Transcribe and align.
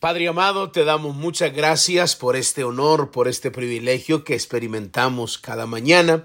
Padre 0.00 0.28
amado, 0.28 0.70
te 0.70 0.84
damos 0.84 1.16
muchas 1.16 1.52
gracias 1.52 2.14
por 2.14 2.36
este 2.36 2.62
honor, 2.62 3.10
por 3.10 3.26
este 3.26 3.50
privilegio 3.50 4.22
que 4.22 4.34
experimentamos 4.34 5.38
cada 5.38 5.66
mañana 5.66 6.22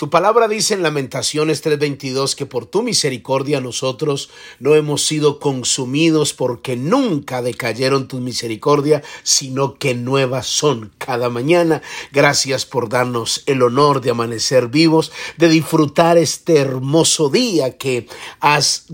tu 0.00 0.08
palabra 0.08 0.48
dice 0.48 0.72
en 0.72 0.82
Lamentaciones 0.82 1.62
3:22 1.62 2.34
que 2.34 2.46
por 2.46 2.64
tu 2.64 2.80
misericordia 2.80 3.60
nosotros 3.60 4.30
no 4.58 4.74
hemos 4.74 5.04
sido 5.04 5.38
consumidos 5.38 6.32
porque 6.32 6.74
nunca 6.74 7.42
decayeron 7.42 8.08
tu 8.08 8.18
misericordia, 8.18 9.02
sino 9.24 9.74
que 9.74 9.94
nuevas 9.94 10.46
son 10.46 10.90
cada 10.96 11.28
mañana. 11.28 11.82
Gracias 12.12 12.64
por 12.64 12.88
darnos 12.88 13.42
el 13.44 13.60
honor 13.60 14.00
de 14.00 14.12
amanecer 14.12 14.68
vivos, 14.68 15.12
de 15.36 15.50
disfrutar 15.50 16.16
este 16.16 16.56
hermoso 16.56 17.28
día 17.28 17.76
que 17.76 18.08
has, 18.40 18.86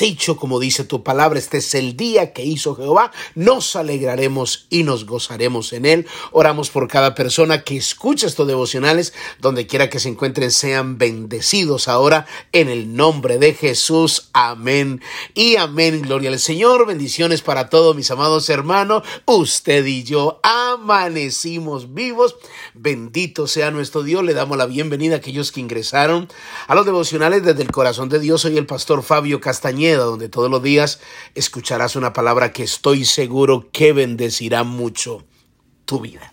hecho, 0.00 0.38
como 0.38 0.60
dice 0.60 0.84
tu 0.84 1.02
palabra. 1.02 1.38
Este 1.38 1.58
es 1.58 1.74
el 1.74 1.94
día 1.94 2.32
que 2.32 2.42
hizo 2.42 2.74
Jehová. 2.74 3.12
Nos 3.34 3.76
alegraremos 3.76 4.66
y 4.70 4.82
nos 4.82 5.04
gozaremos 5.04 5.74
en 5.74 5.84
él. 5.84 6.06
Oramos 6.32 6.70
por 6.70 6.88
cada 6.88 7.14
persona 7.14 7.64
que 7.64 7.76
escucha 7.76 8.26
estos 8.26 8.46
devocionales, 8.46 9.12
donde 9.42 9.66
quiera 9.66 9.90
que 9.90 10.00
se 10.00 10.08
encuentre 10.08 10.37
sean 10.50 10.98
bendecidos 10.98 11.88
ahora 11.88 12.26
en 12.52 12.68
el 12.68 12.94
nombre 12.94 13.38
de 13.38 13.54
Jesús. 13.54 14.30
Amén 14.32 15.02
y 15.34 15.56
amén. 15.56 16.02
Gloria 16.02 16.30
al 16.30 16.38
Señor. 16.38 16.86
Bendiciones 16.86 17.42
para 17.42 17.68
todos 17.68 17.96
mis 17.96 18.10
amados 18.10 18.48
hermanos. 18.48 19.02
Usted 19.26 19.84
y 19.84 20.04
yo 20.04 20.40
amanecimos 20.42 21.92
vivos. 21.92 22.36
Bendito 22.74 23.46
sea 23.46 23.70
nuestro 23.70 24.02
Dios. 24.02 24.24
Le 24.24 24.34
damos 24.34 24.56
la 24.56 24.66
bienvenida 24.66 25.16
a 25.16 25.18
aquellos 25.18 25.52
que 25.52 25.60
ingresaron 25.60 26.28
a 26.66 26.74
los 26.74 26.86
devocionales 26.86 27.42
desde 27.42 27.62
el 27.62 27.72
corazón 27.72 28.08
de 28.08 28.20
Dios. 28.20 28.42
Soy 28.42 28.56
el 28.56 28.66
pastor 28.66 29.02
Fabio 29.02 29.40
Castañeda, 29.40 30.04
donde 30.04 30.28
todos 30.28 30.50
los 30.50 30.62
días 30.62 31.00
escucharás 31.34 31.96
una 31.96 32.12
palabra 32.12 32.52
que 32.52 32.62
estoy 32.62 33.04
seguro 33.04 33.68
que 33.72 33.92
bendecirá 33.92 34.62
mucho 34.62 35.24
tu 35.84 36.00
vida. 36.00 36.32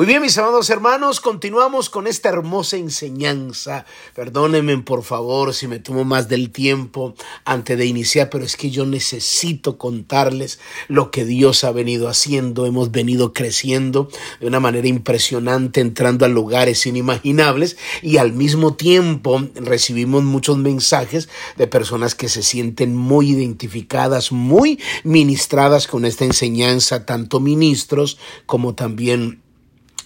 Muy 0.00 0.06
bien, 0.06 0.22
mis 0.22 0.38
amados 0.38 0.70
hermanos, 0.70 1.20
continuamos 1.20 1.90
con 1.90 2.06
esta 2.06 2.30
hermosa 2.30 2.78
enseñanza. 2.78 3.84
Perdónenme, 4.14 4.78
por 4.78 5.02
favor, 5.02 5.52
si 5.52 5.68
me 5.68 5.78
tomo 5.78 6.06
más 6.06 6.26
del 6.26 6.48
tiempo 6.48 7.14
antes 7.44 7.76
de 7.76 7.84
iniciar, 7.84 8.30
pero 8.30 8.42
es 8.42 8.56
que 8.56 8.70
yo 8.70 8.86
necesito 8.86 9.76
contarles 9.76 10.58
lo 10.88 11.10
que 11.10 11.26
Dios 11.26 11.64
ha 11.64 11.72
venido 11.72 12.08
haciendo. 12.08 12.64
Hemos 12.64 12.92
venido 12.92 13.34
creciendo 13.34 14.08
de 14.40 14.46
una 14.46 14.58
manera 14.58 14.88
impresionante, 14.88 15.82
entrando 15.82 16.24
a 16.24 16.28
lugares 16.28 16.86
inimaginables 16.86 17.76
y 18.00 18.16
al 18.16 18.32
mismo 18.32 18.76
tiempo 18.76 19.48
recibimos 19.54 20.22
muchos 20.22 20.56
mensajes 20.56 21.28
de 21.58 21.66
personas 21.66 22.14
que 22.14 22.30
se 22.30 22.42
sienten 22.42 22.96
muy 22.96 23.32
identificadas, 23.32 24.32
muy 24.32 24.80
ministradas 25.04 25.86
con 25.86 26.06
esta 26.06 26.24
enseñanza, 26.24 27.04
tanto 27.04 27.38
ministros 27.38 28.16
como 28.46 28.74
también 28.74 29.42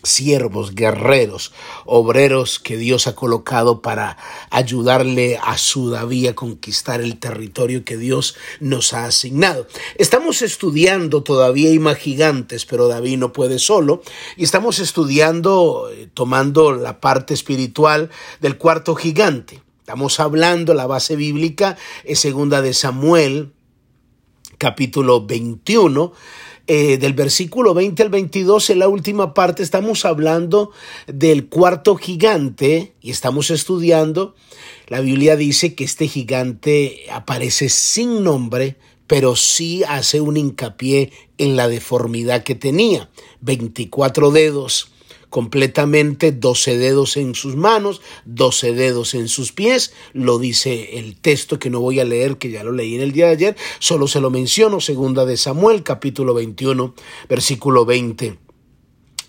siervos, 0.04 0.74
guerreros, 0.74 1.52
obreros 1.84 2.58
que 2.58 2.76
Dios 2.76 3.06
ha 3.06 3.14
colocado 3.14 3.82
para 3.82 4.16
ayudarle 4.50 5.38
a 5.42 5.58
su 5.58 5.90
David 5.90 6.28
a 6.28 6.34
conquistar 6.34 7.00
el 7.00 7.18
territorio 7.18 7.84
que 7.84 7.96
Dios 7.96 8.36
nos 8.60 8.92
ha 8.92 9.06
asignado. 9.06 9.66
Estamos 9.96 10.42
estudiando 10.42 11.22
todavía 11.22 11.74
más 11.80 11.96
gigantes, 11.96 12.66
pero 12.66 12.88
David 12.88 13.18
no 13.18 13.32
puede 13.32 13.58
solo 13.58 14.02
y 14.36 14.44
estamos 14.44 14.78
estudiando 14.78 15.88
eh, 15.90 16.08
tomando 16.12 16.72
la 16.72 17.00
parte 17.00 17.34
espiritual 17.34 18.10
del 18.40 18.58
cuarto 18.58 18.94
gigante. 18.94 19.62
Estamos 19.80 20.20
hablando, 20.20 20.74
la 20.74 20.86
base 20.86 21.16
bíblica 21.16 21.76
es 22.04 22.20
segunda 22.20 22.62
de 22.62 22.72
Samuel, 22.72 23.52
capítulo 24.58 25.26
21 25.26 26.12
eh, 26.66 26.96
del 26.96 27.12
versículo 27.12 27.74
20 27.74 28.02
al 28.02 28.08
22, 28.08 28.70
en 28.70 28.78
la 28.78 28.88
última 28.88 29.34
parte, 29.34 29.62
estamos 29.62 30.04
hablando 30.04 30.70
del 31.06 31.48
cuarto 31.48 31.96
gigante 31.96 32.94
y 33.02 33.10
estamos 33.10 33.50
estudiando. 33.50 34.34
La 34.88 35.00
Biblia 35.00 35.36
dice 35.36 35.74
que 35.74 35.84
este 35.84 36.08
gigante 36.08 37.04
aparece 37.12 37.68
sin 37.68 38.24
nombre, 38.24 38.76
pero 39.06 39.36
sí 39.36 39.82
hace 39.86 40.20
un 40.22 40.36
hincapié 40.38 41.12
en 41.36 41.56
la 41.56 41.68
deformidad 41.68 42.42
que 42.42 42.54
tenía. 42.54 43.10
24 43.42 44.30
dedos 44.30 44.93
completamente, 45.34 46.30
12 46.30 46.78
dedos 46.78 47.16
en 47.16 47.34
sus 47.34 47.56
manos, 47.56 48.00
12 48.24 48.72
dedos 48.72 49.14
en 49.14 49.26
sus 49.26 49.50
pies, 49.50 49.92
lo 50.12 50.38
dice 50.38 50.96
el 51.00 51.16
texto 51.16 51.58
que 51.58 51.70
no 51.70 51.80
voy 51.80 51.98
a 51.98 52.04
leer, 52.04 52.36
que 52.36 52.52
ya 52.52 52.62
lo 52.62 52.70
leí 52.70 52.94
en 52.94 53.00
el 53.00 53.10
día 53.10 53.26
de 53.26 53.32
ayer, 53.32 53.56
solo 53.80 54.06
se 54.06 54.20
lo 54.20 54.30
menciono, 54.30 54.80
segunda 54.80 55.24
de 55.24 55.36
Samuel, 55.36 55.82
capítulo 55.82 56.34
21, 56.34 56.94
versículo 57.28 57.84
20 57.84 58.43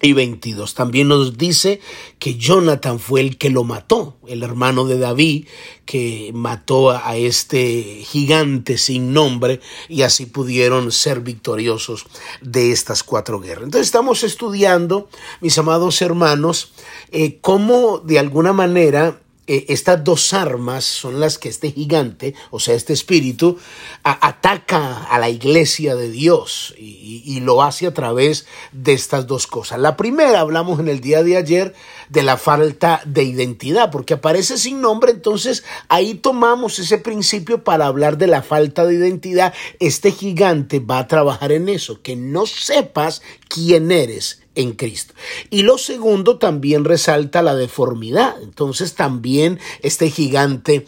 y 0.01 0.13
22. 0.13 0.73
También 0.73 1.07
nos 1.07 1.37
dice 1.37 1.79
que 2.19 2.35
Jonathan 2.35 2.99
fue 2.99 3.21
el 3.21 3.37
que 3.37 3.49
lo 3.49 3.63
mató, 3.63 4.17
el 4.27 4.43
hermano 4.43 4.85
de 4.85 4.97
David, 4.97 5.47
que 5.85 6.31
mató 6.33 6.91
a 6.91 7.15
este 7.15 8.03
gigante 8.05 8.77
sin 8.77 9.13
nombre 9.13 9.59
y 9.87 10.01
así 10.01 10.25
pudieron 10.25 10.91
ser 10.91 11.21
victoriosos 11.21 12.05
de 12.41 12.71
estas 12.71 13.03
cuatro 13.03 13.39
guerras. 13.39 13.65
Entonces 13.65 13.87
estamos 13.87 14.23
estudiando, 14.23 15.09
mis 15.41 15.57
amados 15.57 16.01
hermanos, 16.01 16.71
eh, 17.11 17.39
cómo 17.41 17.99
de 17.99 18.19
alguna 18.19 18.53
manera 18.53 19.21
eh, 19.47 19.65
estas 19.69 20.03
dos 20.03 20.33
armas 20.33 20.83
son 20.85 21.19
las 21.19 21.37
que 21.37 21.49
este 21.49 21.71
gigante, 21.71 22.33
o 22.49 22.59
sea, 22.59 22.73
este 22.73 22.93
espíritu, 22.93 23.59
ataca 24.03 25.03
a 25.03 25.19
la 25.19 25.29
iglesia 25.29 25.95
de 25.95 26.09
Dios 26.09 26.73
y, 26.79 27.21
y, 27.23 27.39
lo 27.41 27.61
hace 27.61 27.85
a 27.85 27.93
través 27.93 28.47
de 28.71 28.93
estas 28.93 29.27
dos 29.27 29.45
cosas. 29.45 29.79
La 29.79 29.97
primera, 29.97 30.39
hablamos 30.39 30.79
en 30.79 30.87
el 30.87 30.99
día 30.99 31.21
de 31.21 31.37
ayer 31.37 31.75
de 32.09 32.23
la 32.23 32.37
falta 32.37 33.01
de 33.05 33.23
identidad, 33.23 33.91
porque 33.91 34.15
aparece 34.15 34.57
sin 34.57 34.81
nombre, 34.81 35.11
entonces 35.11 35.63
ahí 35.89 36.15
tomamos 36.15 36.79
ese 36.79 36.97
principio 36.97 37.63
para 37.63 37.85
hablar 37.85 38.17
de 38.17 38.27
la 38.27 38.41
falta 38.41 38.83
de 38.85 38.95
identidad. 38.95 39.53
Este 39.79 40.11
gigante 40.11 40.79
va 40.79 40.97
a 40.97 41.07
trabajar 41.07 41.51
en 41.51 41.69
eso, 41.69 42.01
que 42.01 42.15
no 42.15 42.47
sepas 42.47 43.21
quién 43.47 43.91
eres 43.91 44.44
en 44.55 44.73
Cristo. 44.73 45.13
Y 45.49 45.61
lo 45.61 45.77
segundo 45.77 46.37
también 46.37 46.85
resalta 46.85 47.41
la 47.41 47.55
deformidad. 47.55 48.41
Entonces 48.41 48.95
también 48.95 49.59
este 49.81 50.09
gigante 50.09 50.85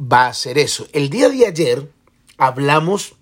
va 0.00 0.26
a 0.26 0.30
hacer 0.30 0.58
eso. 0.58 0.86
El 0.92 1.10
día 1.10 1.28
de 1.28 1.46
ayer 1.46 1.90
hablamos 2.36 3.14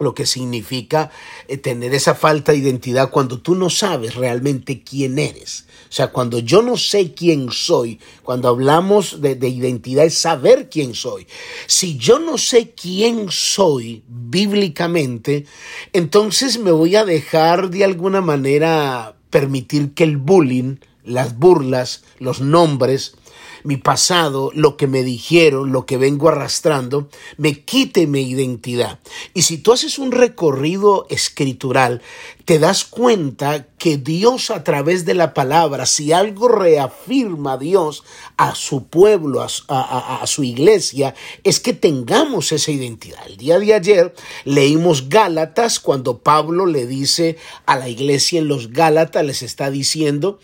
lo 0.00 0.14
que 0.14 0.26
significa 0.26 1.10
eh, 1.48 1.56
tener 1.56 1.94
esa 1.94 2.14
falta 2.14 2.52
de 2.52 2.58
identidad 2.58 3.10
cuando 3.10 3.40
tú 3.40 3.54
no 3.54 3.70
sabes 3.70 4.14
realmente 4.14 4.82
quién 4.82 5.18
eres. 5.18 5.66
O 5.88 5.92
sea, 5.96 6.08
cuando 6.08 6.40
yo 6.40 6.62
no 6.62 6.76
sé 6.76 7.14
quién 7.14 7.50
soy, 7.52 8.00
cuando 8.24 8.48
hablamos 8.48 9.20
de, 9.20 9.36
de, 9.36 9.48
identidad 9.48 10.04
es 10.04 10.18
saber 10.18 10.68
quién 10.68 10.94
soy. 10.94 11.26
Si 11.66 11.96
yo 11.96 12.18
no 12.18 12.38
sé 12.38 12.72
quién 12.72 13.28
soy 13.30 14.02
bíblicamente, 14.08 15.46
entonces 15.92 16.58
me 16.58 16.72
voy 16.72 16.96
a 16.96 17.04
dejar 17.04 17.70
de 17.70 17.84
alguna 17.84 18.20
manera 18.20 19.16
permitir 19.34 19.94
que 19.94 20.04
el 20.04 20.16
bullying, 20.16 20.76
las 21.02 21.36
burlas, 21.40 22.04
los 22.20 22.40
nombres, 22.40 23.16
mi 23.64 23.76
pasado, 23.76 24.52
lo 24.54 24.76
que 24.76 24.86
me 24.86 25.02
dijeron, 25.02 25.72
lo 25.72 25.86
que 25.86 25.96
vengo 25.96 26.28
arrastrando, 26.28 27.08
me 27.36 27.64
quite 27.64 28.06
mi 28.06 28.20
identidad. 28.20 29.00
Y 29.32 29.42
si 29.42 29.58
tú 29.58 29.72
haces 29.72 29.98
un 29.98 30.12
recorrido 30.12 31.08
escritural, 31.10 32.00
te 32.44 32.58
das 32.58 32.84
cuenta 32.84 33.66
que 33.78 33.96
Dios 33.96 34.50
a 34.50 34.64
través 34.64 35.04
de 35.04 35.14
la 35.14 35.32
palabra, 35.32 35.86
si 35.86 36.12
algo 36.12 36.48
reafirma 36.48 37.54
a 37.54 37.58
Dios 37.58 38.04
a 38.36 38.54
su 38.54 38.86
pueblo, 38.86 39.46
a, 39.68 40.22
su 40.26 40.44
iglesia, 40.44 41.14
es 41.42 41.60
que 41.60 41.72
tengamos 41.72 42.52
esa 42.52 42.70
identidad. 42.70 43.26
El 43.26 43.38
día 43.38 43.58
de 43.58 43.74
ayer 43.74 44.14
leímos 44.44 45.08
Gálatas 45.08 45.80
cuando 45.80 46.18
Pablo 46.18 46.66
le 46.66 46.86
dice 46.86 47.36
a 47.66 47.78
la 47.78 47.88
iglesia 47.88 48.40
en 48.40 48.48
los 48.48 48.72
Gálatas, 48.72 49.24
les 49.24 49.42
está 49.42 49.70
diciendo, 49.70 50.38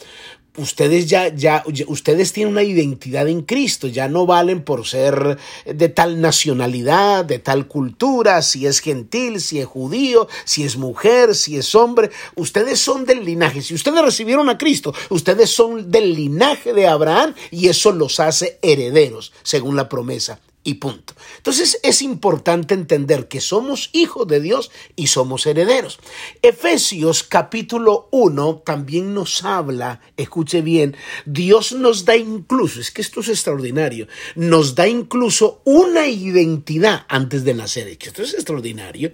ustedes 0.56 1.06
ya, 1.06 1.28
ya, 1.28 1.64
ustedes 1.86 2.32
tienen 2.32 2.52
una 2.52 2.62
identidad 2.62 3.28
en 3.28 3.42
Cristo, 3.42 3.86
ya 3.86 4.08
no 4.08 4.26
valen 4.26 4.62
por 4.62 4.86
ser 4.86 5.38
de 5.64 5.88
tal 5.88 6.20
nacionalidad, 6.20 7.24
de 7.24 7.38
tal 7.38 7.66
cultura, 7.66 8.42
si 8.42 8.66
es 8.66 8.80
gentil, 8.80 9.40
si 9.40 9.60
es 9.60 9.66
judío, 9.66 10.28
si 10.44 10.64
es 10.64 10.76
mujer, 10.76 11.34
si 11.34 11.56
es 11.56 11.74
hombre, 11.74 11.89
ustedes 12.34 12.78
son 12.78 13.04
del 13.04 13.24
linaje, 13.24 13.62
si 13.62 13.74
ustedes 13.74 14.02
recibieron 14.02 14.48
a 14.48 14.58
Cristo, 14.58 14.94
ustedes 15.08 15.50
son 15.50 15.90
del 15.90 16.14
linaje 16.14 16.72
de 16.72 16.86
Abraham 16.86 17.34
y 17.50 17.68
eso 17.68 17.92
los 17.92 18.20
hace 18.20 18.58
herederos, 18.62 19.32
según 19.42 19.76
la 19.76 19.88
promesa 19.88 20.40
y 20.62 20.74
punto. 20.74 21.14
Entonces 21.38 21.80
es 21.82 22.02
importante 22.02 22.74
entender 22.74 23.28
que 23.28 23.40
somos 23.40 23.88
hijos 23.92 24.28
de 24.28 24.40
Dios 24.40 24.70
y 24.94 25.06
somos 25.06 25.46
herederos. 25.46 25.98
Efesios 26.42 27.22
capítulo 27.22 28.08
1 28.12 28.62
también 28.64 29.14
nos 29.14 29.42
habla, 29.44 30.00
escuche 30.16 30.60
bien, 30.60 30.96
Dios 31.24 31.72
nos 31.72 32.04
da 32.04 32.16
incluso, 32.16 32.80
es 32.80 32.90
que 32.90 33.00
esto 33.00 33.20
es 33.20 33.28
extraordinario, 33.28 34.06
nos 34.34 34.74
da 34.74 34.86
incluso 34.86 35.62
una 35.64 36.06
identidad 36.08 37.06
antes 37.08 37.44
de 37.44 37.54
nacer. 37.54 37.88
Esto 37.88 38.22
es 38.22 38.34
extraordinario. 38.34 39.12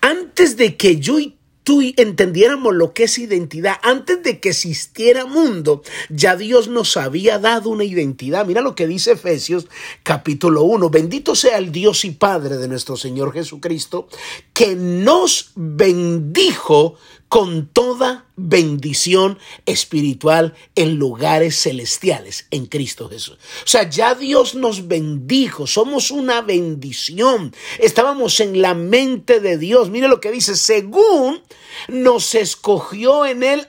Antes 0.00 0.56
de 0.56 0.76
que 0.76 0.98
yo 0.98 1.20
y 1.20 1.37
entendiéramos 1.96 2.74
lo 2.74 2.92
que 2.92 3.04
es 3.04 3.18
identidad, 3.18 3.76
antes 3.82 4.22
de 4.22 4.40
que 4.40 4.50
existiera 4.50 5.26
mundo, 5.26 5.82
ya 6.08 6.36
Dios 6.36 6.68
nos 6.68 6.96
había 6.96 7.38
dado 7.38 7.70
una 7.70 7.84
identidad. 7.84 8.46
Mira 8.46 8.60
lo 8.60 8.74
que 8.74 8.86
dice 8.86 9.12
Efesios 9.12 9.66
capítulo 10.02 10.62
1. 10.62 10.90
Bendito 10.90 11.34
sea 11.34 11.58
el 11.58 11.72
Dios 11.72 12.04
y 12.04 12.12
Padre 12.12 12.56
de 12.56 12.68
nuestro 12.68 12.96
Señor 12.96 13.32
Jesucristo, 13.32 14.08
que 14.52 14.76
nos 14.76 15.52
bendijo 15.54 16.96
con 17.28 17.68
toda 17.68 18.27
bendición 18.38 19.38
espiritual 19.66 20.54
en 20.76 20.94
lugares 20.94 21.60
celestiales 21.60 22.46
en 22.50 22.66
Cristo 22.66 23.08
Jesús. 23.08 23.38
O 23.64 23.66
sea, 23.66 23.90
ya 23.90 24.14
Dios 24.14 24.54
nos 24.54 24.88
bendijo, 24.88 25.66
somos 25.66 26.10
una 26.10 26.40
bendición. 26.40 27.54
Estábamos 27.78 28.40
en 28.40 28.62
la 28.62 28.74
mente 28.74 29.40
de 29.40 29.58
Dios. 29.58 29.90
Mire 29.90 30.08
lo 30.08 30.20
que 30.20 30.30
dice, 30.30 30.56
según 30.56 31.42
nos 31.88 32.34
escogió 32.34 33.26
en 33.26 33.42
él 33.42 33.68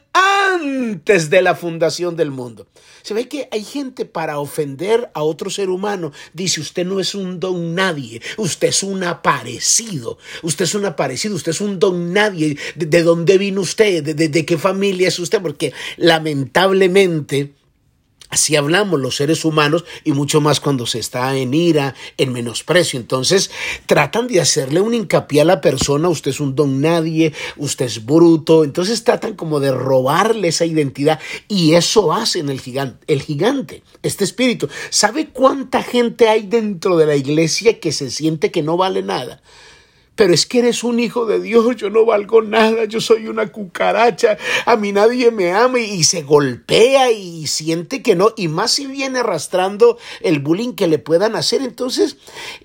antes 0.56 1.30
de 1.30 1.42
la 1.42 1.56
fundación 1.56 2.16
del 2.16 2.32
mundo. 2.32 2.68
Se 3.02 3.14
ve 3.14 3.28
que 3.28 3.48
hay 3.52 3.64
gente 3.64 4.06
para 4.06 4.40
ofender 4.40 5.10
a 5.14 5.24
otro 5.24 5.50
ser 5.50 5.70
humano. 5.70 6.12
Dice, 6.34 6.62
usted 6.62 6.86
no 6.86 7.00
es 7.00 7.16
un 7.16 7.40
don 7.40 7.76
nadie, 7.76 8.22
usted 8.38 8.70
es 8.70 8.84
un 8.84 9.04
aparecido, 9.04 10.18
usted 10.44 10.66
es 10.66 10.76
un 10.76 10.86
aparecido, 10.86 11.36
usted 11.36 11.52
es 11.52 11.62
un 11.62 11.80
don 11.80 12.14
nadie. 12.14 12.58
¿De, 12.76 13.04
dónde 13.04 13.38
vino 13.38 13.62
usted? 13.62 14.16
¿De, 14.16 14.46
qué 14.46 14.58
familia 14.58 15.08
es 15.08 15.20
usted? 15.20 15.42
Porque 15.42 15.74
lamentablemente 15.98 17.54
Así 18.30 18.56
hablamos 18.56 19.00
los 19.00 19.16
seres 19.16 19.44
humanos 19.44 19.86
y 20.04 20.12
mucho 20.12 20.40
más 20.40 20.60
cuando 20.60 20.86
se 20.86 21.00
está 21.00 21.36
en 21.36 21.52
ira, 21.56 21.96
en 22.18 22.32
menosprecio. 22.32 23.00
Entonces 23.00 23.50
tratan 23.88 24.28
de 24.28 24.40
hacerle 24.40 24.82
un 24.82 24.94
hincapié 24.94 25.42
a 25.42 25.46
la 25.46 25.62
persona, 25.62 26.10
usted 26.10 26.30
es 26.30 26.40
un 26.40 26.54
don 26.54 26.80
nadie, 26.80 27.34
usted 27.58 27.86
es 27.86 28.06
bruto. 28.06 28.64
Entonces 28.64 29.04
tratan 29.04 29.36
como 29.36 29.60
de 29.60 29.72
robarle 29.72 30.50
esa 30.50 30.66
identidad 30.66 31.20
y 31.48 31.74
eso 31.74 32.14
hacen 32.14 32.50
el 32.50 32.62
gigante, 32.62 33.04
el 33.12 33.24
gigante, 33.24 33.82
este 34.04 34.26
espíritu. 34.26 34.70
¿Sabe 34.92 35.30
cuánta 35.30 35.82
gente 35.82 36.30
hay 36.30 36.44
dentro 36.44 36.98
de 36.98 37.08
la 37.08 37.16
iglesia 37.16 37.80
que 37.80 37.92
se 37.92 38.12
siente 38.12 38.52
que 38.52 38.62
no 38.62 38.78
vale 38.78 39.02
nada? 39.02 39.42
Pero 40.20 40.34
es 40.34 40.46
que 40.46 40.60
eres 40.60 40.84
un 40.84 41.00
hijo 41.00 41.26
de 41.26 41.40
Dios, 41.40 41.78
yo 41.78 41.90
no 41.90 42.04
valgo 42.04 42.42
nada, 42.42 42.84
yo 42.84 43.00
soy 43.00 43.30
una 43.30 43.54
cucaracha, 43.54 44.38
a 44.66 44.76
mí 44.76 44.92
nadie 44.92 45.32
me 45.32 45.54
ama 45.54 45.80
y, 45.80 46.04
se 46.04 46.24
golpea 46.24 47.10
y 47.10 47.48
siente 47.48 48.02
que 48.02 48.18
no, 48.18 48.34
y 48.36 48.50
más 48.50 48.72
si 48.72 48.86
viene 48.86 49.20
arrastrando 49.20 49.98
el 50.20 50.40
bullying 50.40 50.74
que 50.74 50.88
le 50.88 51.00
puedan 51.00 51.38
hacer. 51.38 51.62
Entonces 51.62 52.18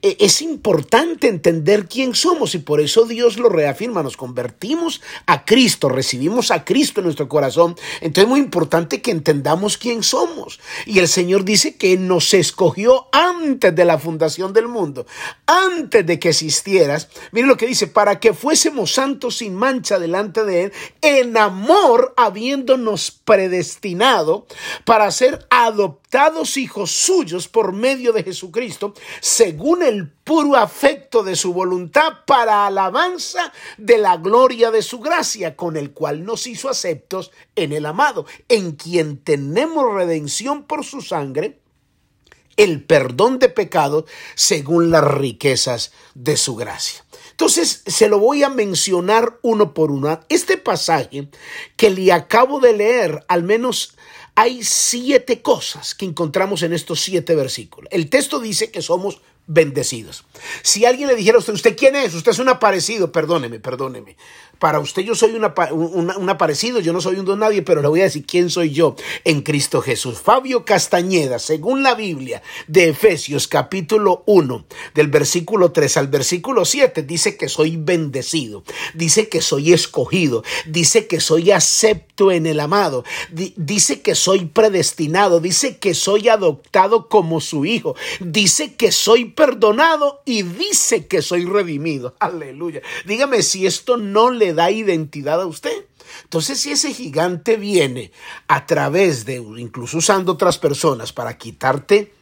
e, 0.03 0.17
es 0.19 0.43
importante 0.43 1.29
entender 1.29 1.87
quién 1.87 2.17
somos 2.17 2.56
y 2.56 2.59
por 2.59 2.81
eso 2.81 3.05
Dios 3.05 3.39
lo 3.39 3.49
reafirma, 3.49 4.03
nos 4.03 4.17
convertimos 4.17 5.01
a 5.27 5.45
Cristo, 5.45 5.89
recibimos 5.89 6.51
a 6.51 6.65
Cristo 6.65 6.99
en 6.99 7.05
nuestro 7.05 7.29
corazón. 7.29 7.77
Entonces 8.01 8.25
es 8.25 8.31
muy 8.31 8.41
importante 8.41 9.01
que 9.01 9.12
entendamos 9.12 9.79
quién 9.79 10.03
somos. 10.03 10.59
Y 10.87 10.99
el 10.99 11.06
Señor 11.06 11.45
dice 11.45 11.77
que 11.77 11.97
nos 11.99 12.35
escogió 12.35 13.06
antes 13.12 13.73
de 13.73 13.85
la 13.85 13.99
fundación 13.99 14.53
del 14.53 14.67
mundo, 14.67 15.06
antes 15.47 16.05
de 16.05 16.19
que 16.19 16.31
existieras 16.31 17.11
lo 17.46 17.56
que 17.56 17.67
dice, 17.67 17.87
para 17.87 18.20
que 18.20 18.35
fuésemos 18.35 18.93
santos 18.93 19.38
sin 19.38 19.55
mancha 19.55 19.99
delante 19.99 20.44
de 20.44 20.64
Él, 20.64 20.73
en 21.02 21.37
amor 21.37 22.14
habiéndonos 22.17 23.11
predestinado 23.11 24.46
para 24.85 25.11
ser 25.11 25.46
adoptados 25.50 26.56
hijos 26.56 26.91
suyos 26.91 27.49
por 27.49 27.73
medio 27.73 28.12
de 28.12 28.23
Jesucristo, 28.23 28.94
según 29.20 29.82
el 29.82 30.11
puro 30.11 30.56
afecto 30.56 31.23
de 31.23 31.37
su 31.37 31.52
voluntad 31.52 32.25
para 32.26 32.67
alabanza 32.67 33.52
de 33.76 33.99
la 33.99 34.17
gloria 34.17 34.70
de 34.70 34.82
su 34.82 35.00
gracia, 35.00 35.56
con 35.56 35.76
el 35.76 35.93
cual 35.93 36.25
nos 36.25 36.46
hizo 36.46 36.69
aceptos 36.69 37.31
en 37.56 37.73
el 37.73 37.87
amado, 37.87 38.26
en 38.49 38.73
quien 38.73 39.19
tenemos 39.19 39.93
redención 39.93 40.64
por 40.64 40.85
su 40.85 41.00
sangre, 41.00 41.61
el 42.56 42.85
perdón 42.85 43.38
de 43.38 43.49
pecados 43.49 44.05
según 44.35 44.91
las 44.91 45.05
riquezas 45.05 45.93
de 46.14 46.37
su 46.37 46.55
gracia. 46.55 47.04
Entonces, 47.34 47.82
se 47.84 48.08
lo 48.08 48.20
voy 48.20 48.44
a 48.44 48.48
mencionar 48.48 49.40
uno 49.42 49.75
por 49.75 49.90
uno. 49.90 50.20
Este 50.28 50.56
pasaje 50.56 51.28
que 51.76 51.90
le 51.90 52.12
acabo 52.12 52.60
de 52.60 52.75
leer, 52.75 53.25
al 53.26 53.42
menos 53.42 53.96
hay 54.36 54.62
siete 54.62 55.42
cosas 55.42 55.96
que 55.96 56.04
encontramos 56.04 56.62
en 56.62 56.72
estos 56.72 57.00
siete 57.00 57.34
versículos. 57.34 57.88
El 57.92 58.08
texto 58.08 58.38
dice 58.38 58.70
que 58.70 58.82
somos 58.82 59.20
bendecidos. 59.48 60.25
Si 60.62 60.84
alguien 60.84 61.08
le 61.08 61.16
dijera 61.16 61.36
a 61.36 61.40
usted, 61.40 61.54
¿usted 61.54 61.76
quién 61.76 61.96
es? 61.96 62.14
Usted 62.14 62.31
es 62.31 62.38
un 62.38 62.48
aparecido, 62.48 63.10
perdóneme, 63.10 63.58
perdóneme. 63.58 64.16
Para 64.64 64.81
usted 64.81 65.02
yo 65.02 65.14
soy 65.14 65.34
un 65.34 66.31
aparecido, 66.31 66.81
yo 66.81 66.94
no 66.94 67.02
soy 67.02 67.16
un 67.16 67.26
don 67.26 67.40
nadie, 67.40 67.61
pero 67.61 67.82
le 67.82 67.88
voy 67.88 68.00
a 68.00 68.05
decir 68.05 68.25
quién 68.25 68.49
soy 68.49 68.70
yo 68.70 68.96
en 69.22 69.43
Cristo 69.43 69.82
Jesús. 69.82 70.19
Fabio 70.19 70.64
Castañeda, 70.64 71.38
según 71.38 71.82
la 71.82 71.94
Biblia 71.94 72.43
de 72.66 72.88
Efesios 72.88 73.46
capítulo 73.46 74.22
1, 74.25 74.64
del 74.94 75.08
versículo 75.08 75.70
3 75.70 75.99
al 75.99 76.08
versículo 76.08 76.64
7, 76.64 77.02
dice 77.02 77.37
que 77.37 77.50
soy 77.50 77.76
bendecido, 77.76 78.64
dice 78.94 79.28
que 79.28 79.43
soy 79.43 79.75
escogido, 79.75 80.43
dice 80.64 81.08
que 81.08 81.20
soy 81.20 81.50
acepto 81.50 82.32
en 82.32 82.46
el 82.46 82.58
amado, 82.58 83.05
dice 83.56 84.00
que 84.00 84.14
soy 84.14 84.46
predestinado, 84.46 85.40
dice 85.40 85.76
que 85.76 85.93
soy 85.93 86.31
adoptado 86.31 87.10
como 87.10 87.43
su 87.43 87.67
hijo, 87.67 87.96
dice 88.19 88.76
que 88.76 88.93
soy 88.93 89.26
perdonado 89.26 90.22
y 90.25 90.43
dice 90.43 91.06
que 91.06 91.20
soy 91.20 91.44
redimido. 91.44 92.14
Aleluya. 92.19 92.81
Dígame 93.05 93.43
si 93.43 93.67
esto 93.67 93.99
no 93.99 94.31
le 94.31 94.54
da 94.55 94.71
identidad 94.71 95.41
a 95.41 95.47
usted. 95.47 95.87
Entonces, 96.23 96.61
si 96.61 96.73
ese 96.73 96.93
gigante 96.93 97.56
viene 97.56 98.12
a 98.49 98.67
través 98.67 99.25
de, 99.25 99.37
incluso 99.37 99.99
usando 99.99 100.33
otras 100.33 100.59
personas 100.59 101.12
para 101.12 101.37
quitarte 101.37 102.12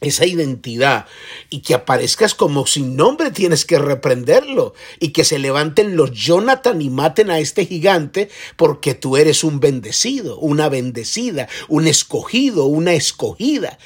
esa 0.00 0.26
identidad 0.26 1.06
y 1.50 1.60
que 1.60 1.74
aparezcas 1.74 2.34
como 2.34 2.66
sin 2.66 2.96
nombre, 2.96 3.30
tienes 3.30 3.64
que 3.64 3.78
reprenderlo 3.78 4.74
y 5.00 5.08
que 5.08 5.24
se 5.24 5.38
levanten 5.38 5.96
los 5.96 6.12
Jonathan 6.12 6.80
y 6.80 6.90
maten 6.90 7.30
a 7.30 7.40
este 7.40 7.66
gigante 7.66 8.30
porque 8.56 8.94
tú 8.94 9.16
eres 9.16 9.42
un 9.42 9.60
bendecido, 9.60 10.38
una 10.38 10.68
bendecida, 10.68 11.48
un 11.68 11.88
escogido, 11.88 12.66
una 12.66 12.92
escogida. 12.92 13.78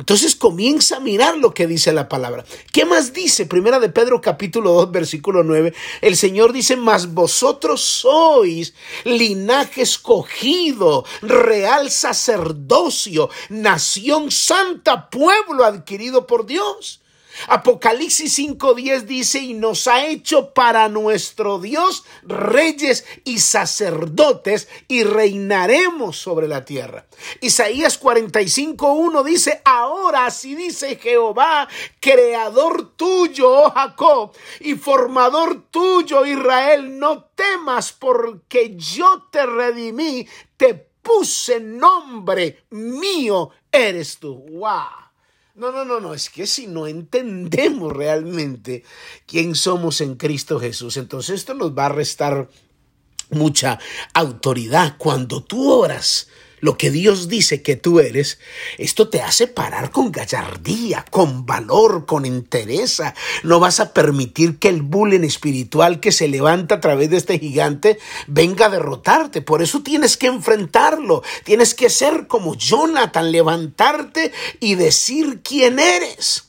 Entonces 0.00 0.34
comienza 0.34 0.96
a 0.96 1.00
mirar 1.00 1.36
lo 1.36 1.52
que 1.52 1.66
dice 1.66 1.92
la 1.92 2.08
palabra. 2.08 2.46
¿Qué 2.72 2.86
más 2.86 3.12
dice? 3.12 3.44
Primera 3.44 3.78
de 3.78 3.90
Pedro 3.90 4.22
capítulo 4.22 4.72
2 4.72 4.90
versículo 4.90 5.44
9. 5.44 5.74
El 6.00 6.16
Señor 6.16 6.54
dice, 6.54 6.74
mas 6.76 7.12
vosotros 7.12 7.82
sois 7.82 8.72
linaje 9.04 9.82
escogido, 9.82 11.04
real 11.20 11.90
sacerdocio, 11.90 13.28
nación 13.50 14.30
santa, 14.30 15.10
pueblo 15.10 15.66
adquirido 15.66 16.26
por 16.26 16.46
Dios 16.46 16.99
Apocalipsis 17.48 18.38
5.10 18.38 19.02
dice, 19.02 19.38
y 19.38 19.54
nos 19.54 19.86
ha 19.86 20.06
hecho 20.06 20.52
para 20.52 20.88
nuestro 20.88 21.58
Dios 21.58 22.04
reyes 22.22 23.04
y 23.24 23.38
sacerdotes 23.38 24.68
y 24.88 25.04
reinaremos 25.04 26.16
sobre 26.16 26.48
la 26.48 26.64
tierra. 26.64 27.06
Isaías 27.40 28.00
45.1 28.00 29.24
dice, 29.24 29.60
ahora 29.64 30.26
así 30.26 30.54
dice 30.54 30.96
Jehová, 30.96 31.68
creador 32.00 32.96
tuyo, 32.96 33.50
oh 33.50 33.70
Jacob, 33.70 34.32
y 34.60 34.74
formador 34.74 35.64
tuyo, 35.70 36.24
Israel, 36.24 36.98
no 36.98 37.24
temas 37.34 37.92
porque 37.92 38.76
yo 38.76 39.28
te 39.30 39.44
redimí, 39.46 40.26
te 40.56 40.74
puse 40.74 41.60
nombre 41.60 42.64
mío, 42.70 43.50
eres 43.72 44.18
tú. 44.18 44.44
¡Wow! 44.50 45.09
No, 45.60 45.70
no, 45.70 45.84
no, 45.84 46.00
no, 46.00 46.14
es 46.14 46.30
que 46.30 46.46
si 46.46 46.66
no 46.66 46.86
entendemos 46.86 47.92
realmente 47.92 48.82
quién 49.26 49.54
somos 49.54 50.00
en 50.00 50.14
Cristo 50.14 50.58
Jesús, 50.58 50.96
entonces 50.96 51.34
esto 51.34 51.52
nos 51.52 51.76
va 51.76 51.84
a 51.84 51.88
restar 51.90 52.48
mucha 53.28 53.78
autoridad. 54.14 54.96
Cuando 54.96 55.44
tú 55.44 55.70
oras, 55.70 56.28
lo 56.60 56.76
que 56.76 56.90
Dios 56.90 57.28
dice 57.28 57.62
que 57.62 57.76
tú 57.76 58.00
eres, 58.00 58.38
esto 58.76 59.08
te 59.08 59.22
hace 59.22 59.46
parar 59.46 59.90
con 59.90 60.12
gallardía, 60.12 61.04
con 61.10 61.46
valor, 61.46 62.04
con 62.06 62.26
entereza. 62.26 63.14
No 63.42 63.60
vas 63.60 63.80
a 63.80 63.92
permitir 63.92 64.58
que 64.58 64.68
el 64.68 64.82
bullying 64.82 65.24
espiritual 65.24 66.00
que 66.00 66.12
se 66.12 66.28
levanta 66.28 66.76
a 66.76 66.80
través 66.80 67.10
de 67.10 67.16
este 67.16 67.38
gigante 67.38 67.98
venga 68.26 68.66
a 68.66 68.70
derrotarte. 68.70 69.40
Por 69.40 69.62
eso 69.62 69.82
tienes 69.82 70.16
que 70.16 70.26
enfrentarlo. 70.26 71.22
Tienes 71.44 71.74
que 71.74 71.88
ser 71.88 72.26
como 72.26 72.54
Jonathan, 72.54 73.32
levantarte 73.32 74.32
y 74.60 74.74
decir 74.74 75.40
quién 75.42 75.78
eres. 75.78 76.44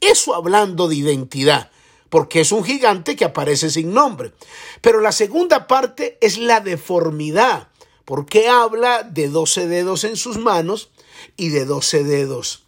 Eso 0.00 0.34
hablando 0.34 0.88
de 0.88 0.96
identidad 0.96 1.70
porque 2.08 2.40
es 2.40 2.52
un 2.52 2.64
gigante 2.64 3.16
que 3.16 3.24
aparece 3.24 3.68
sin 3.68 3.92
nombre. 3.92 4.32
Pero 4.80 5.00
la 5.00 5.10
segunda 5.10 5.66
parte 5.66 6.18
es 6.20 6.38
la 6.38 6.60
deformidad 6.60 7.68
porque 8.06 8.48
habla 8.48 9.02
de 9.02 9.28
doce 9.28 9.66
dedos 9.66 10.04
en 10.04 10.16
sus 10.16 10.38
manos 10.38 10.88
y 11.36 11.50
de 11.50 11.66
doce 11.66 12.02
dedos 12.02 12.64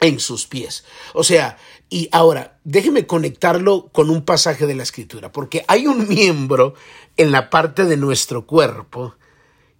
en 0.00 0.18
sus 0.18 0.46
pies. 0.46 0.84
O 1.14 1.22
sea, 1.22 1.56
Y 1.90 2.08
ahora, 2.12 2.58
déjeme 2.64 3.06
conectarlo 3.06 3.88
con 3.92 4.10
un 4.10 4.22
pasaje 4.22 4.66
de 4.66 4.74
la 4.74 4.82
escritura, 4.82 5.32
porque 5.32 5.64
hay 5.68 5.86
un 5.86 6.06
miembro 6.06 6.74
en 7.16 7.32
la 7.32 7.48
parte 7.48 7.84
de 7.84 7.96
nuestro 7.96 8.46
cuerpo 8.46 9.14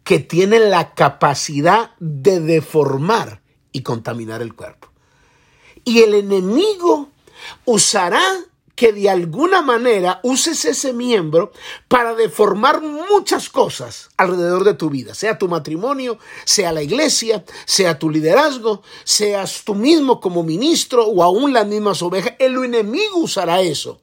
que 0.05 0.19
tiene 0.19 0.59
la 0.59 0.95
capacidad 0.95 1.91
de 2.01 2.41
deformar 2.41 3.43
y 3.73 3.83
contaminar 3.83 4.41
el 4.41 4.55
cuerpo. 4.55 4.89
Y 5.85 6.01
el 6.01 6.15
enemigo 6.15 7.11
usará 7.67 8.23
que 8.79 8.93
de 8.93 9.11
alguna 9.11 9.61
manera 9.61 10.21
uses 10.23 10.65
ese 10.65 10.93
miembro 10.93 11.51
para 11.89 12.15
deformar 12.15 12.81
muchas 12.81 13.49
cosas 13.49 14.09
alrededor 14.17 14.63
de 14.63 14.75
tu 14.75 14.89
vida, 14.89 15.15
sea 15.15 15.37
tu 15.37 15.49
matrimonio, 15.49 16.17
sea 16.45 16.71
la 16.71 16.81
iglesia, 16.81 17.45
sea 17.65 17.99
tu 17.99 18.09
liderazgo, 18.09 18.85
seas 19.03 19.65
tú 19.65 19.75
mismo 19.75 20.21
como 20.21 20.45
ministro 20.45 21.05
o 21.07 21.25
aún 21.25 21.53
las 21.53 21.67
mismas 21.67 22.03
ovejas. 22.03 22.35
El 22.39 22.55
enemigo 22.65 23.17
usará 23.17 23.63
eso. 23.63 24.01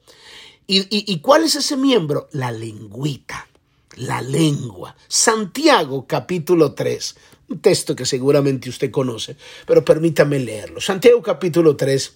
¿Y, 0.66 1.20
cuál 1.20 1.44
es 1.44 1.54
ese 1.54 1.78
miembro? 1.78 2.28
La 2.32 2.52
lengüita, 2.52 3.48
la 3.94 4.20
lengua. 4.20 4.94
Santiago 5.08 6.06
capítulo 6.06 6.74
3, 6.74 7.16
un 7.48 7.60
texto 7.60 7.96
que 7.96 8.04
seguramente 8.04 8.68
usted 8.68 8.90
conoce, 8.90 9.36
pero 9.66 9.82
permítame 9.82 10.38
leerlo. 10.38 10.82
Santiago 10.82 11.22
capítulo 11.22 11.76
3, 11.76 12.12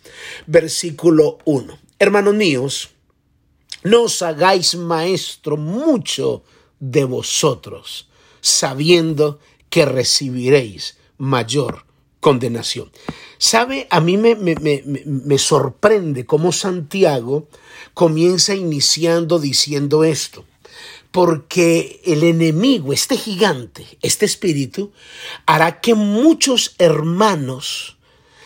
versículo 0.46 1.38
1. 1.46 1.89
Hermanos 2.02 2.34
míos, 2.34 2.88
no 3.82 4.04
os 4.04 4.22
hagáis 4.22 4.74
maestro 4.74 5.58
mucho 5.58 6.42
de 6.78 7.04
vosotros, 7.04 8.08
sabiendo 8.40 9.38
que 9.68 9.84
recibiréis 9.84 10.96
mayor 11.18 11.84
condenación. 12.18 12.90
¿Sabe? 13.36 13.86
A 13.90 14.00
mí 14.00 14.16
me, 14.16 14.34
me, 14.34 14.54
me, 14.54 14.82
me, 14.86 15.36
sorprende 15.36 16.24
cómo 16.24 16.52
Santiago 16.52 17.48
comienza 17.92 18.54
iniciando 18.54 19.38
diciendo 19.38 20.02
esto. 20.02 20.46
Porque 21.10 22.00
el 22.06 22.22
enemigo, 22.22 22.94
este 22.94 23.18
gigante, 23.18 23.86
este 24.00 24.24
espíritu, 24.24 24.90
hará 25.44 25.82
que 25.82 25.94
muchos 25.94 26.76
hermanos 26.78 27.98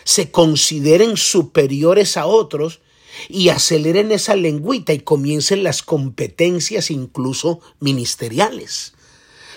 se 0.02 0.32
consideren 0.32 1.16
superiores 1.16 2.16
a 2.16 2.26
otros 2.26 2.80
y 3.28 3.50
aceleren 3.50 4.12
esa 4.12 4.36
lengüita 4.36 4.92
y 4.92 5.00
comiencen 5.00 5.62
las 5.62 5.82
competencias 5.82 6.90
incluso 6.90 7.60
ministeriales 7.80 8.93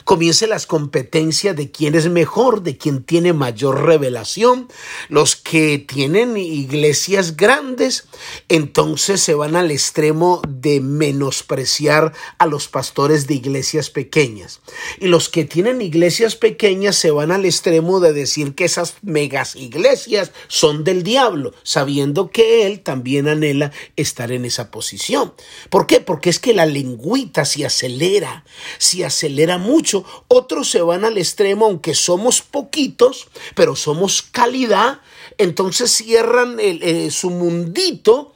comience 0.08 0.48
las 0.48 0.66
competencias 0.66 1.54
de 1.54 1.70
quién 1.70 1.94
es 1.94 2.08
mejor, 2.08 2.64
de 2.64 2.78
quién 2.78 3.04
tiene 3.04 3.34
mayor 3.34 3.84
revelación. 3.84 4.70
Los 5.10 5.36
que 5.36 5.80
tienen 5.80 6.38
iglesias 6.38 7.36
grandes, 7.36 8.08
entonces 8.48 9.20
se 9.20 9.34
van 9.34 9.58
al 9.58 9.70
extremo 9.70 10.42
de 10.48 10.80
menospreciar 10.80 12.14
a 12.38 12.46
los 12.46 12.70
pastores 12.70 13.28
de 13.28 13.34
iglesias 13.34 13.90
pequeñas. 13.90 14.62
Y 14.98 15.08
los 15.08 15.28
que 15.28 15.44
tienen 15.44 15.82
iglesias 15.82 16.38
pequeñas 16.38 16.96
se 16.96 17.12
van 17.12 17.34
al 17.34 17.44
extremo 17.44 18.00
de 18.00 18.14
decir 18.14 18.56
que 18.56 18.64
esas 18.64 18.96
megas 19.02 19.58
iglesias 19.58 20.32
son 20.48 20.86
del 20.86 21.04
diablo, 21.04 21.54
sabiendo 21.64 22.32
que 22.32 22.66
él 22.66 22.80
también 22.80 23.28
anhela 23.28 23.74
estar 23.98 24.32
en 24.32 24.46
esa 24.46 24.72
posición. 24.72 25.34
¿Por 25.70 25.86
qué? 25.86 26.00
Porque 26.00 26.30
es 26.30 26.40
que 26.40 26.54
la 26.54 26.66
lengüita 26.66 27.44
se 27.44 27.66
acelera, 27.66 28.46
se 28.78 29.04
acelera 29.04 29.58
mucho 29.58 29.97
otros 30.28 30.70
se 30.70 30.82
van 30.82 31.06
al 31.06 31.18
extremo, 31.18 31.66
aunque 31.66 31.96
somos 31.96 32.42
poquitos, 32.42 33.28
pero 33.56 33.76
somos 33.76 34.22
calidad, 34.22 35.02
entonces 35.38 35.92
cierran 35.92 36.58
eh, 36.60 37.10
su 37.12 37.30
mundito 37.30 38.34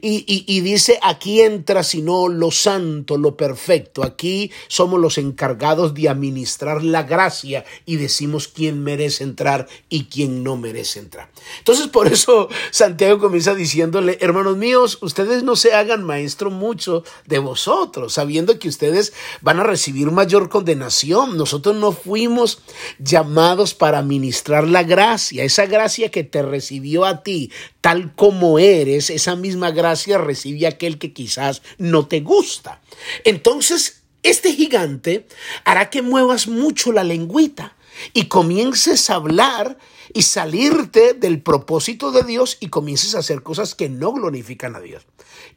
y, 0.00 0.60
dice, 0.60 0.98
aquí 1.02 1.40
entra 1.40 1.82
sino 1.82 2.28
lo 2.28 2.50
santo, 2.50 3.16
lo 3.16 3.36
perfecto. 3.36 4.04
Aquí 4.04 4.50
somos 4.68 5.00
los 5.00 5.18
encargados 5.18 5.94
de 5.94 6.08
administrar 6.08 6.82
la 6.82 7.04
gracia 7.04 7.64
y 7.86 7.96
decimos 7.96 8.48
quién 8.48 8.82
merece 8.82 9.24
entrar 9.24 9.68
y 9.88 10.04
quién 10.04 10.42
no 10.42 10.56
merece 10.56 10.98
entrar. 10.98 11.30
Entonces 11.58 11.88
por 11.88 12.08
eso 12.08 12.48
Santiago 12.70 13.18
comienza 13.18 13.54
diciéndole, 13.54 14.18
hermanos 14.20 14.56
míos, 14.56 14.98
ustedes 15.00 15.42
no 15.42 15.56
se 15.56 15.74
hagan 15.74 16.02
maestro 16.04 16.50
mucho 16.50 17.04
de 17.26 17.38
vosotros, 17.38 18.14
sabiendo 18.14 18.58
que 18.58 18.68
ustedes 18.68 19.12
van 19.40 19.60
a 19.60 19.64
recibir 19.64 20.10
mayor 20.10 20.48
condenación. 20.48 21.36
Nosotros 21.36 21.76
no 21.76 21.92
fuimos 21.92 22.60
llamados 22.98 23.74
para 23.74 23.98
administrar 23.98 24.66
la 24.66 24.82
gracia, 24.82 25.44
esa 25.44 25.66
gracia 25.66 26.10
que 26.10 26.24
te 26.24 26.42
recibió 26.42 27.04
a 27.04 27.22
ti, 27.22 27.50
tal 27.80 28.14
como 28.14 28.58
eres, 28.58 29.10
esa 29.10 29.36
misma 29.36 29.70
gracia 29.70 29.83
recibe 30.18 30.66
aquel 30.66 30.98
que 30.98 31.12
quizás 31.12 31.62
no 31.78 32.06
te 32.06 32.20
gusta. 32.20 32.80
Entonces, 33.24 34.02
este 34.22 34.54
gigante 34.54 35.26
hará 35.64 35.90
que 35.90 36.02
muevas 36.02 36.48
mucho 36.48 36.92
la 36.92 37.04
lengüita 37.04 37.76
y 38.12 38.26
comiences 38.26 39.10
a 39.10 39.16
hablar 39.16 39.78
y 40.12 40.22
salirte 40.22 41.14
del 41.14 41.42
propósito 41.42 42.12
de 42.12 42.22
Dios 42.22 42.56
y 42.60 42.68
comiences 42.68 43.14
a 43.14 43.18
hacer 43.18 43.42
cosas 43.42 43.74
que 43.74 43.88
no 43.88 44.12
glorifican 44.12 44.76
a 44.76 44.80
Dios. 44.80 45.06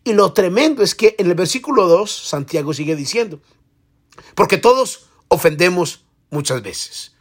Y 0.04 0.14
lo 0.14 0.34
tremendo 0.34 0.84
es 0.84 0.96
que 0.96 1.16
en 1.18 1.28
el 1.28 1.36
versículo 1.36 1.88
2 1.88 2.12
Santiago 2.12 2.74
sigue 2.74 2.96
diciendo, 2.96 3.40
porque 4.36 4.58
todos 4.58 5.08
ofendemos 5.28 6.06
muchas 6.30 6.62
veces. 6.62 7.14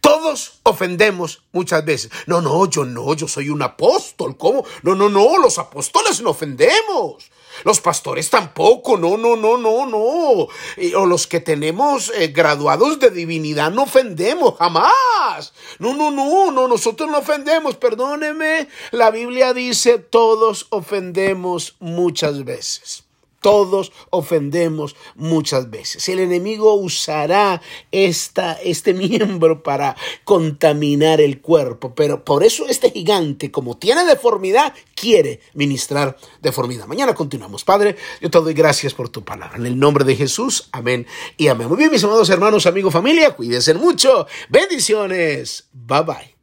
Todos 0.00 0.60
ofendemos 0.62 1.42
muchas 1.52 1.84
veces. 1.84 2.10
No, 2.26 2.40
no, 2.40 2.68
yo 2.68 2.84
no, 2.84 3.14
yo 3.14 3.28
soy 3.28 3.50
un 3.50 3.62
apóstol. 3.62 4.36
¿Cómo? 4.36 4.64
No, 4.82 4.94
no, 4.94 5.08
no, 5.08 5.38
los 5.38 5.58
apóstoles 5.58 6.20
no 6.20 6.30
ofendemos. 6.30 7.30
Los 7.64 7.80
pastores 7.80 8.30
tampoco, 8.30 8.96
no, 8.96 9.16
no, 9.16 9.34
no, 9.34 9.56
no, 9.56 9.86
no. 9.86 9.98
o 9.98 11.06
los 11.06 11.26
que 11.26 11.40
tenemos 11.40 12.12
eh, 12.14 12.28
graduados 12.28 13.00
de 13.00 13.10
divinidad 13.10 13.72
no 13.72 13.82
ofendemos, 13.82 14.54
jamás. 14.58 15.52
No, 15.78 15.94
no, 15.94 16.10
no, 16.10 16.52
no, 16.52 16.68
nosotros 16.68 17.10
no 17.10 17.18
ofendemos, 17.18 17.76
perdóneme. 17.76 18.68
La 18.92 19.10
Biblia 19.10 19.54
dice, 19.54 19.98
todos 19.98 20.66
ofendemos 20.70 21.76
muchas 21.80 22.44
veces. 22.44 23.07
Todos 23.40 23.92
ofendemos 24.10 24.96
muchas 25.14 25.70
veces. 25.70 26.08
El 26.08 26.18
enemigo 26.18 26.74
usará 26.74 27.60
esta, 27.92 28.54
este 28.54 28.94
miembro 28.94 29.62
para 29.62 29.96
contaminar 30.24 31.20
el 31.20 31.40
cuerpo, 31.40 31.94
pero 31.94 32.24
por 32.24 32.44
eso 32.44 32.66
este 32.66 32.90
gigante, 32.90 33.50
como 33.50 33.76
tiene 33.76 34.04
deformidad, 34.04 34.74
quiere 34.94 35.40
ministrar 35.54 36.16
deformidad. 36.42 36.86
Mañana 36.86 37.14
continuamos. 37.14 37.64
Padre, 37.64 37.96
yo 38.20 38.30
te 38.30 38.38
doy 38.38 38.54
gracias 38.54 38.94
por 38.94 39.08
tu 39.08 39.24
palabra. 39.24 39.56
En 39.56 39.66
el 39.66 39.78
nombre 39.78 40.04
de 40.04 40.16
Jesús, 40.16 40.68
amén 40.72 41.06
y 41.36 41.48
amén. 41.48 41.68
Muy 41.68 41.76
bien, 41.76 41.90
mis 41.90 42.04
amados 42.04 42.30
hermanos, 42.30 42.66
amigos, 42.66 42.92
familia, 42.92 43.34
cuídense 43.36 43.74
mucho. 43.74 44.26
Bendiciones. 44.48 45.68
Bye 45.72 46.02
bye. 46.02 46.37